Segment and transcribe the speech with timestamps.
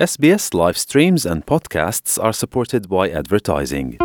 [0.00, 3.96] SBS live streams and podcasts are supported by advertising.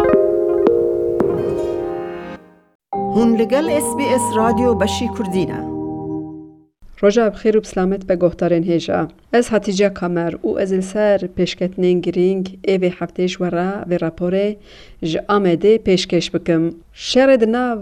[3.13, 5.74] هون لگل اس بي اس رادیو بشی کردینه
[7.03, 9.01] Roja bixêr û bislamet be guhdarên hêja.
[9.37, 12.43] Ez Hatice Kamer û ez li ser pêşketinên girîng
[12.73, 14.47] êvê heftê ji were vê raporê
[15.11, 16.63] ji Amedê pêşkeş bikim.
[17.07, 17.77] Şerê di nav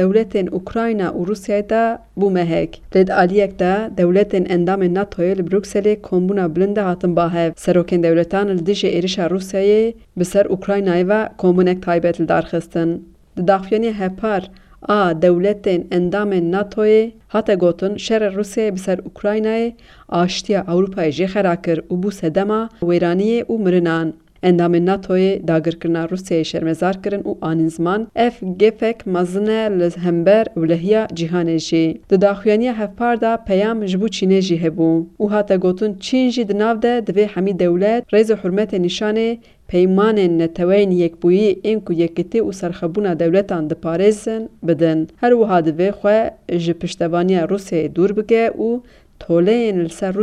[0.00, 2.82] dewletên Ukrayna û Rûsyayê de bû mehek.
[2.94, 7.50] Rêdaliyek de dewletên endamên NATOyê li Brukselê kombûna bilind de hatin bahev.
[7.52, 13.08] Serokên dewletan li dijî êrişa Rûsyayê bi ser Ukraynayê ve kombûnek taybet li darxistin.
[13.36, 14.50] Di daxuyanê hepar,
[14.82, 19.72] a dewletên endamên NATOyê hate gotin şerê Rûsyayê bi ser Ukraynayê,
[20.08, 24.14] aştiya Ewropayê jê xera kir û bû sedema wêraniyê û mirinan.
[24.42, 31.06] Endamên NATOyê dagirkirina Rûsyayê şermezar kirin û anîn zman ev gefek mezin li hember wlehiya
[31.16, 32.00] cîhanê jî.
[32.10, 36.48] Di daxuyaniya hevpar da peyam ji bo Çînê jî hebû û hate gotin Çîn jî
[36.48, 42.38] di nav de divê hemî dewlet rêza hurmetê nîşanê peymanên neteweyên yekbûyî ên ku yekitî
[42.42, 45.08] û serxebûna dewletan diparêzin bidin.
[45.20, 48.80] Her wiha divê xwe ji piştevaniya Rûsyayê dûr bike û
[49.24, 50.14] تۆلەیەن لەسەر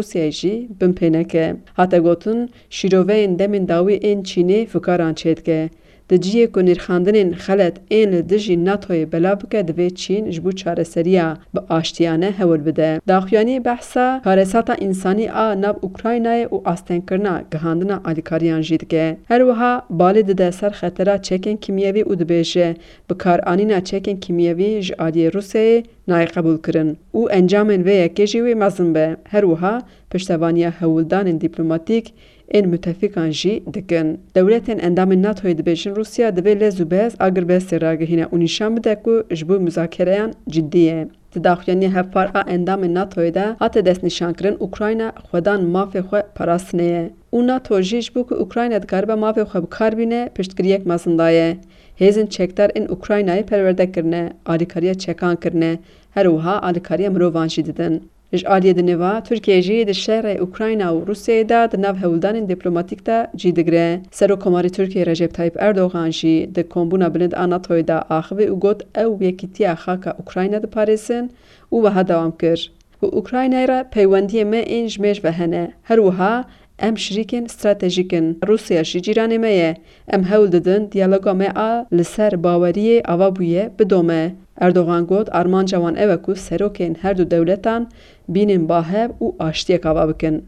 [0.42, 0.54] که.
[0.80, 1.46] بمپێنەکە
[1.78, 2.40] هاتەگوتن
[2.76, 5.14] شیرۆڤەیەن دمین داوی این چینی فکاران
[5.48, 5.60] که.
[6.10, 10.52] di ciyê ku nirxandinên xelet ên li dijî NATOyê belav bike divê Çîn ji bo
[10.52, 13.02] çareseriya bi aştiyane hewil bide.
[13.08, 19.18] Daxuyanî behsa karesata însanî a nav Ukraynayê û astênkirina gihandina alîkariyan jî dike.
[19.28, 22.76] Her wiha balê dide ser xetera çekên kimyevî û dibêje
[23.10, 28.56] bikaranîna çekên kimyevî ji aliyê Rûsyayê nayê qebûl kirin û encamên vê yekê jî wê
[28.56, 29.16] mezin be.
[29.24, 32.14] Her wiha piştevaniya hewildanên dîplomatîk
[32.56, 38.06] ان متفقان جي دكن دولتين اندام ناتو دبيجن روسيا دبي لازو بس اگر بس راگه
[38.12, 44.34] هنا ونشان بده کو جبو مذاکرهان جدیه تداخیانی هفار اندام ناتو ده حتی دست نشان
[44.34, 49.60] کرن اوکراین خودان مافی خو پراسنه او ناتو جیش بو که اوکراین دگربه مافی خو
[49.60, 51.58] بکار بینه پشتگریک مزندایه
[52.02, 55.80] hêzên çekdar ên Ukraynayê perwerde kirine, alîkariya çekan kirine,
[56.12, 58.04] her wiha alîkariya mirovan jî didin.
[58.34, 62.50] Ji aliyê di nêva Tirkiye jê di şerê Ukrayna û Rûsyayê de di nav hewldanên
[62.50, 64.02] dîplomatîk de cî digire.
[64.18, 68.80] Serokkomarê Tirkiye Recep Tayyip Erdogan jî di kombûna bilind a NATOyê de axivî û got
[68.98, 71.30] ew yekîtiya xaka Ukrayna diparêzin
[71.74, 72.72] û wiha dewam kir.
[73.04, 75.72] Û Ukraynayê re peywendiyê me ên ji mêj ve hene.
[75.84, 76.44] Her wiha
[76.80, 78.40] em şirîkên stratejîk in.
[78.48, 79.76] Rûsya jî cîranê me ye.
[80.08, 84.36] Em hewl didin diyaloga me a li ser baweriyê ava bûye bidome.
[84.60, 87.88] Erdogan got armanca wan ew e ku serokên her du dewletan
[88.30, 90.44] bînin bahev û aştiyek ava bikin.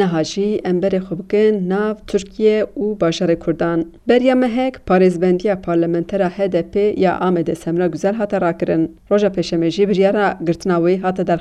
[0.00, 3.80] نهاجی، امبر خوبکن ناو ترکیه و باشار کردان
[4.10, 9.86] بریا مهک پاریز بندیا پارلمنتر هدپ یا آمد سمرا گزل هات را کرن روژا پشمجی
[9.90, 10.12] بریا
[10.46, 11.40] گرتناوی هات در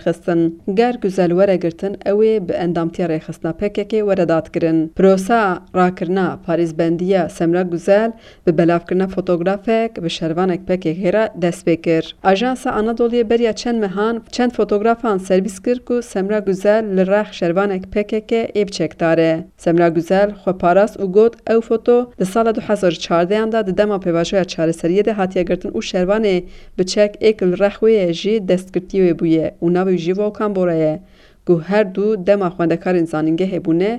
[0.80, 5.90] گر گزل ور گرتن اوی به اندامتی را خستنا پککی که داد کرن پروسا را
[5.90, 8.10] کرنا پاریز بندیا سمرا گزل
[8.44, 14.22] به بلاف کرنا فوتوگرافک به شروانک پککی غیر دست بکر اجانس آنادولی بریا چند مهان
[14.32, 20.52] چند فوتوگرافان سر بسکر که سمرا گزل لرخ شروانک پککی ايبچك داره سمرا گوزل خو
[20.54, 25.44] پاراست او گوت او فوتو د سال 2014 انده د دما پیواژویا چارسریه ده هاتیه
[25.44, 26.44] گرتن او شروانه
[26.78, 31.00] بچک اکل رخوی جی دستگرتیوی بویه او ناوی جی واکان بوره
[31.48, 33.92] گو هر دو دما خواندکار انسانینگه هبونه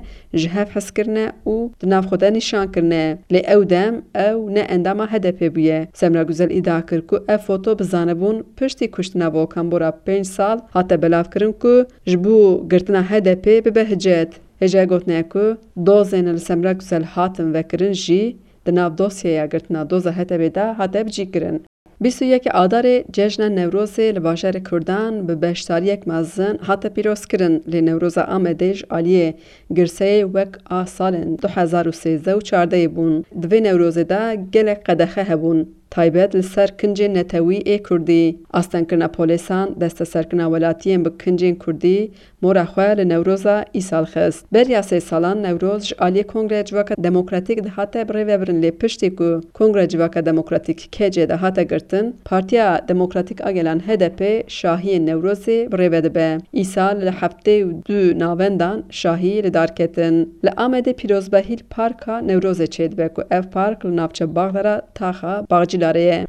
[0.43, 5.49] جهف حس کرنه و دناف خدا نشان کرنه لی او دم او نه انداما هدفه
[5.49, 5.79] بیه.
[6.01, 7.75] سمرا گزل ایدا کر که اف فوتو
[8.21, 14.33] بون پشتی کشتنا با کمبورا پنج سال حتی بلاف کرن که جبو گرتنا هدفه جد
[14.61, 15.43] هجا گوتنه دو
[15.85, 18.23] دوزین لسمرا گزل حاتم وکرن جی
[18.65, 18.69] د
[18.99, 21.57] دوسیه یا گرتنا دوزه هته دا هته بجی کرن
[22.01, 28.17] 21 آدار جشن نوروز ل باشار کردان به بشتاریک مزن هات پیروز کرن ل نوروز
[28.17, 29.35] آمدیج آلیه
[29.75, 36.27] گرسه وک آ سالن 2013 و 14 بون دوی نوروز دا گلک قدخه هبون تایبەت
[36.37, 38.35] li ser kincên netewî ê Kurdî.
[38.53, 42.11] Astengkirina polêsan desteserkirina welatiyên bi kincên Kurdî
[42.41, 44.53] mora xwe li Newroza îsal xist.
[44.53, 49.89] Berya sê salan Newroz ji aliyê Kongre Civaka Demokratîk dihate birêvebirin lê piştî ku Kongre
[49.89, 56.37] Civaka Demokratîk KC dihate girtin, Partiya Demokratîk a Gelan HDP şahiyên Newrozê birêve dibe.
[56.53, 60.39] Îsal li heftê û du navendan şahî li darketin.
[60.45, 66.19] Li Amedê pîrozbehîl parka Newrozê çêdibe ku ev park li navçe Baxdara taxa Baxcı جلاریه.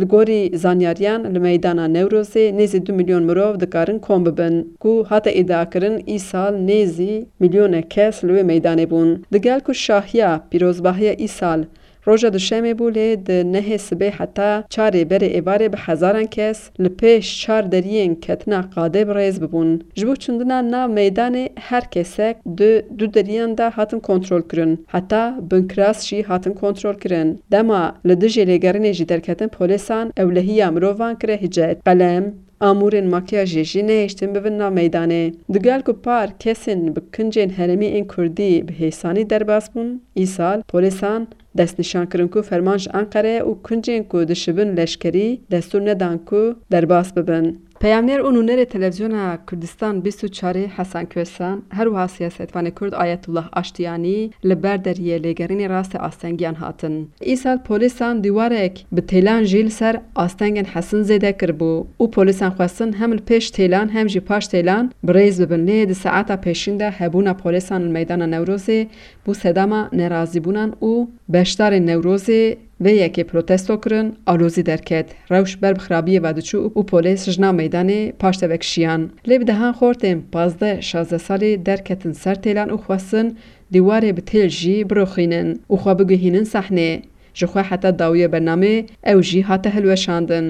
[0.00, 4.54] لگوری زانیاریان لی میدان نوروزی نیزی دو میلیون مروف دکارن کن ببن.
[4.82, 7.12] گو حتا ایدا کرن ای سال نیزی
[7.42, 9.08] میلیون کس له میدانی بون.
[9.32, 11.60] دگل که شاهیه پیروزباهی ای سال
[12.06, 17.40] Roja duşemê bûlê di nehê sibê heta çarê berê êvarê bi hezaran kes li pêş
[17.42, 19.70] çar deriyên ketina qadê rêz bibûn.
[19.96, 24.84] Ji bo çundina nav meydanê her kesek di du deriyan de hatin kontrol kirin.
[24.88, 27.42] Heta binkiras jî hatin kontrol kirin.
[27.52, 31.84] Dema li dijê lêgerînê jî derketin polîsan ewlehiya mirovan kire hicet.
[31.84, 32.24] Qelem,
[32.70, 35.34] amûrên makiya jî nehêştin bibin nav meydanê.
[35.54, 40.62] Di gel ku par kesên bi kincên herêmê ên Kurdî bi hêsanî derbas bûn, îsal
[40.62, 41.26] polisan
[41.58, 47.16] destnîşan kirin ku ferman ji Enqere û kincên ku dişibin leşkerî destûr nedan ku derbas
[47.16, 47.46] bibin.
[47.82, 54.56] پەیامێر ئۆن و نەرێ تەلەڤزیۆنا کوردستان 24 حەسان کوێسان هەروها سیاسەتوانی کورد ئاەتله ئاشتیانی لە
[54.62, 56.94] بەر دەریە لێگەرنی ڕاستە ئاستەنگیان هاتن.
[57.30, 63.20] ئیسال پۆلیسان دیوارێک بە تێلان ژیل سەر ئاستەنگن حەسن زێدە کردبوو و پۆلیسان خواستن هەمل
[63.28, 68.80] پێش تێلان هەمژی پاش تێلان برێز ببن لێ دی سعاتا پێشیندا هەبوونا پۆلیسان مەدانە نەورۆزێ
[69.24, 70.92] بوو سەداما نێرازیبوونان و
[71.32, 72.42] بەشداری نەورۆزێ
[72.84, 75.06] Vê yekê protesto kirin, alozî derket.
[75.32, 79.02] Rewş ber bi xerabiyê vediçû û polês jina meydanê paş tevek şiyan.
[79.28, 83.28] Lê bi dehan xortên pazde şazde salê derketin ser têlan û xwestin
[83.74, 86.90] dîwarê bi têl jî biroxînin û xwe bigihînin sehnê.
[87.38, 88.74] Ji xwe heta dawiya bername
[89.10, 90.46] ew jî hate hilweşandin.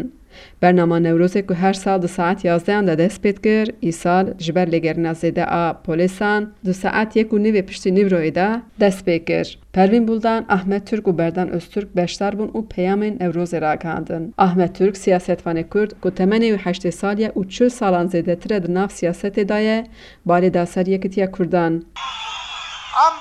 [0.61, 5.73] برنامه نوروزی که هر سال دو ساعت یازده انده دست پید کر ای سال جبر
[5.73, 10.85] پولیسان دو ساعت یک و نیوی پشتی نیوروی ده دست پید کر پروین بولدان احمد
[10.85, 16.01] ترک و بردان استرک بشتر بون او پیامین نوروزی را کندن احمد ترک سیاست کرد
[16.03, 19.85] که تمنی و هشتی سالیه و چل سالان زیده تره ناف سیاست دایه
[20.27, 21.83] باری داسر یکتیه کردن ام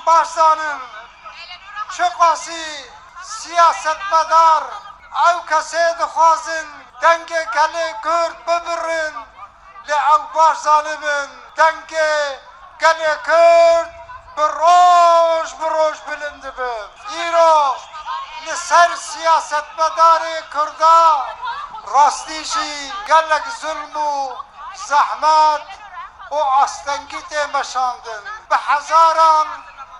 [0.08, 0.80] باشدانم
[1.98, 2.52] چه قاسی
[3.24, 4.64] سیاست مدار
[5.26, 5.40] او
[7.02, 9.14] دنگه کلی کرد ببرن
[9.88, 12.40] لعو باش ظالمن دنگه
[12.82, 13.96] کلی کرد
[14.38, 17.76] بروش بروش بلند بم ایرو
[18.46, 20.22] لسر سیاست مدار
[20.54, 21.26] کردا
[21.86, 24.30] راستیشی گلک ظلم و
[24.88, 25.62] زحمت
[26.32, 29.48] و آستنگیت مشاندن به هزاران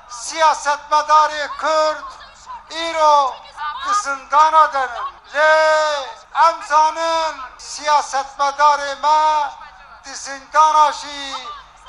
[0.10, 1.32] سیاست مدار
[1.62, 2.04] کرد
[2.70, 3.34] ایرو
[4.04, 5.00] زندان دنن
[5.34, 9.44] لی همزمان سیاستمدار ما
[10.06, 11.32] در زندان آشی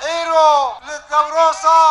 [0.01, 1.85] ایرو لدوروسا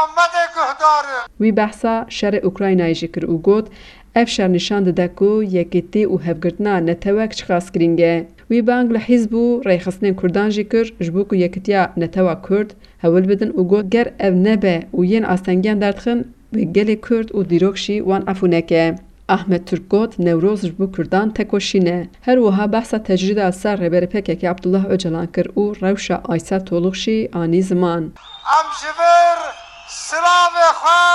[0.00, 1.04] آمد گهدار
[1.40, 3.68] وی بحثا شر اوکراینای جکر او گوت
[4.16, 9.34] اف شر نشان دده کو یکیتی او هفگرتنا نتوک چخاس کرینگه وی بانگ له حزب
[9.34, 12.74] و ریخستنین کردان جکر جبو کو یکتیا نتوا کرد
[13.04, 17.42] هول بدن او گوت گر او نبه و یین آستنگیان دردخن به گل کرد و
[17.42, 18.96] دیروکشی وان افونکه
[19.32, 21.98] ئەحمە ترکۆت نەورۆزش بوو کوردان تەکۆشینە
[22.28, 28.02] هەروەها بەسە تەجریدا سەر ڕێبەر پێکێکی عبدوڵە ئۆجلان کرد و ڕەوشە ئایسا تۆڵوخشی ئانی زمان
[28.52, 29.36] ئەم ژبر
[30.08, 31.06] سلاێخوا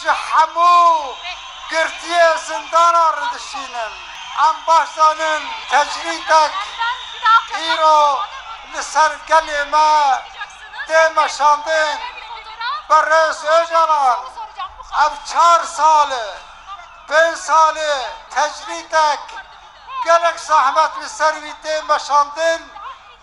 [0.00, 0.80] ji hemû
[1.72, 3.92] girtiye zindana ridişînin
[4.48, 6.54] em başdanin tecrîtek
[7.72, 8.02] îro
[8.72, 9.90] li ser gelê me
[10.88, 11.98] tê meşandin
[12.88, 14.20] bi rêz êjanan
[15.04, 16.26] ev çar sal e
[17.08, 17.94] pensali,
[18.30, 19.20] tecritek,
[20.04, 22.62] gerek zahmet ve servite meşandın,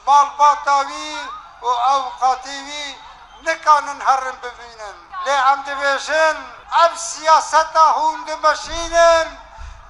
[0.08, 1.16] malbatavi
[1.64, 2.98] ve avukativi
[3.46, 4.96] nikanın herrin bebinin.
[5.26, 6.38] Le amdi beşin,
[6.86, 9.28] ev siyasete hundi meşinin,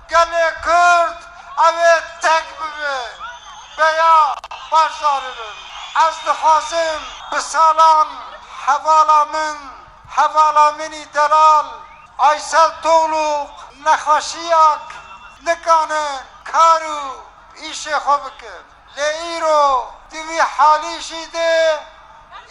[0.09, 1.17] gele Kürt,
[1.65, 3.11] ev tek bebin,
[3.77, 4.35] veya
[4.71, 5.55] başlarının.
[6.07, 7.01] Ez dixwazim
[7.33, 8.07] bi salan
[8.65, 9.57] hevala min,
[10.09, 11.65] hevala min ideal,
[12.19, 12.71] Aysel
[13.85, 14.81] نخوشیاک
[15.45, 16.05] نکانه
[16.51, 16.99] کارو
[17.61, 21.79] ایش خوب کرد لی رو دوی حالی شیده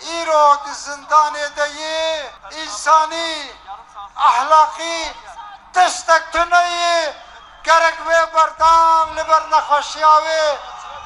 [0.00, 3.50] ایرو دی زندان دیه انسانی
[4.16, 5.10] اخلاقی
[5.74, 7.14] تشتک تنیه
[7.64, 10.42] گرک به بردان لبر نخوشیاوی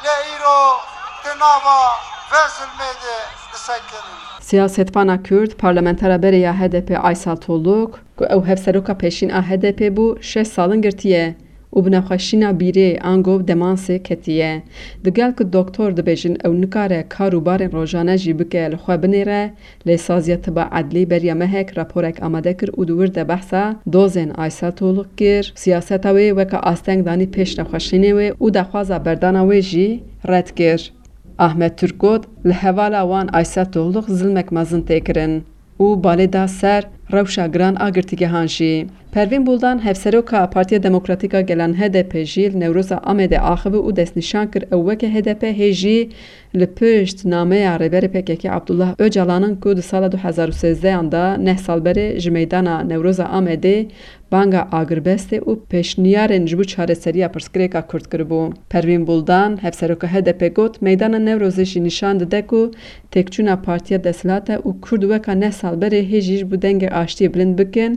[0.03, 0.79] لی ایرو
[1.25, 1.97] دنابا
[2.31, 2.37] و
[2.79, 3.19] میده
[3.53, 4.01] دی
[4.45, 10.49] siyasetvana Kürt, parlamentera bereya HDP Aysal Toluk, ku ew hevseroka pêşîn a HDP bû şeş
[10.49, 11.35] salin girtiye
[11.79, 14.63] û bi navxweşîna bîrê an gov demansê ketiye.
[15.05, 19.51] Digel ku doktor dibêjin ew nikare kar û barên rojane jî bike li xwe binêre,
[19.87, 24.73] lê saziya tiba edlî beriya mehek raporek amade kir û dûr de behsa dozên Aysel
[24.73, 30.01] Toluk kir, siyaseta wê weka asteng danî pêş navxweşînê wê û daxwaza berdana wê jî
[30.29, 30.93] red kir.
[31.39, 35.35] Ahmet Türkot li hevala wan Aysa Toğluq zilmek mezin tê kirin
[35.81, 36.83] û balê da ser
[37.13, 38.87] Rewşa Gran a girtîgehan jî.
[39.13, 42.67] Pervin Buldan hevseroka Partiya Demokratîka gelen HDP jî li
[43.03, 46.09] Amede Amedê u û destnîşan kir HDP hê jî
[46.57, 52.31] li pişt nameya rêberê PKK Abdullah Öcalan'ın ku di sala 2013 da neh salberê ji
[52.31, 53.87] meydana Newroza Amedê
[54.33, 58.53] banga agirbestê û pêşniyarên ji bo çareseriya pirsgirêka Kurd kiribû.
[58.71, 62.71] Pervin Buldan, hevseroka HDP got, meydana Newrozê jî nîşan dide ku
[63.13, 66.57] têkçûna Partiya Desilata û Kurd weka neh salberê hê jî ji bo
[67.05, 67.93] باشتیە بلند بکەن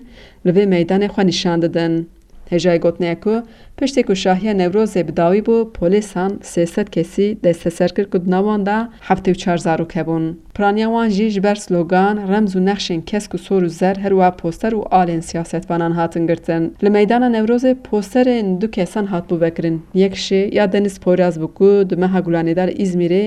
[0.47, 1.23] لەبێ مەدانێ didin.
[1.29, 1.93] نیشان دەدەن.
[2.53, 3.43] هێژای گوتنەیە و
[3.77, 9.31] پشتێک و شاهیە نەورۆزێ بداوی بوو پۆلیسان سێسەد کەسی دەستەسەرکرد و ناواندا هەفتێ
[9.65, 10.25] zarok hebûn
[10.57, 14.29] piraniya wan jî ji ber slogan remz û nexşên kesk û sor û zer herwa
[14.41, 16.63] poster û alên siyasetvanan hatin girtin.
[16.83, 19.77] Li meydana Newrozê posterên du kesan hatbû vekirin.
[20.01, 20.15] Yek
[20.57, 23.25] ya Deniz Poyraz bû ku di meha gulanêdar İzmirê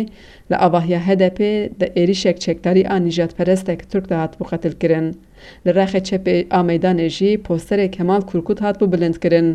[0.51, 1.39] li avahiya HDP
[1.81, 5.09] de êrişek çekdarî a nijatperestek Türk de hatbû qetil kirin.
[5.67, 9.51] Li rexê çepê a meydanê jî posterê Kemal Kurkut hatbû bilindkirin.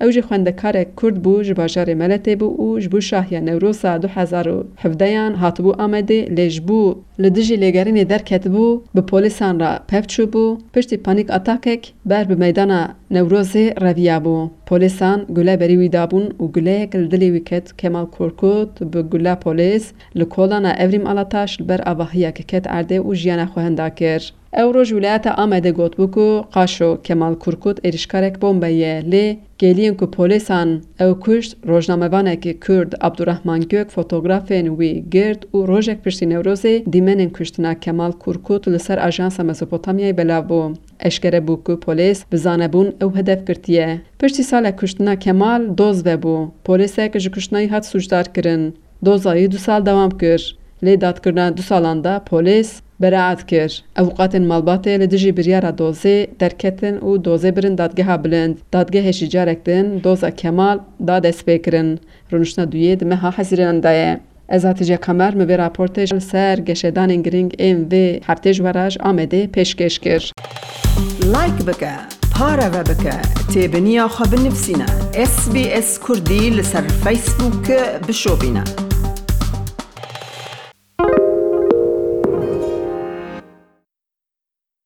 [0.00, 5.32] Ew jî xwendekarek Kurd bû ji bajarê Meletê bû û ji bo şahiya Newrosa 2017yan
[5.42, 11.30] hatibû Amedê lê ji bo li dijî lêgerînê derketibû bi polîsan re pevçûbû, piştî panîk
[11.30, 14.48] atakek ber bi meydana Newrozê reviya bû.
[14.66, 19.34] Polîsan gule berî wî dabûn û guleyek li dilê wî ket Kemal Kurkut bi gula
[19.40, 19.84] polîs
[20.16, 24.34] li kolana Evrîm Alataş li ber avahiyekê ket erdê û jiyana xwe henda kir.
[24.56, 30.10] Ew roj wilata Amedê got bû ku qaşo Kemal Kurkut êrişkarek bombeyê lê geliyên ku
[30.10, 37.32] polîsan ew kuşt rojnamevanekî Kürd Abdurrahman Gök fotografên wi gird û rojek piştî Newrozê dîmenên
[37.32, 40.74] kuştina Kemal Kurkut li ser ajansa Mezopotamyayê belav bû.
[41.00, 44.00] Eşkere bû ku polîs bi zanebûn ew hedef girtiye.
[44.18, 46.48] Piştî sala kuştina Kemal doz vebû.
[46.64, 48.74] Polîsek ji kuştinayê hat sûcdar kirin.
[49.04, 50.58] Doza yî du sal dewam kir.
[50.84, 52.22] Lê dadkirina du salan da
[53.00, 59.64] برعت کر اوقات مالبات لدجی بریارا دوزه درکتن او دوزه برن دادگه بلند دادگه هشیجارک
[59.64, 61.98] دن دوزا کمال داد اسپیکرن
[62.30, 68.20] رونشنا دویه مها حزیران دایه از اتجه کمر مبی راپورتش سر گشدان انگرینگ ام وی
[68.26, 70.22] هفته جوراج آمده پیش گش کر
[71.32, 71.92] لایک بکه
[72.32, 73.16] پارا و بکه
[73.52, 74.34] تیب نیا خواب
[75.14, 77.70] اس بی اس کردی لسر فیسبوک
[78.08, 78.87] بشو بینه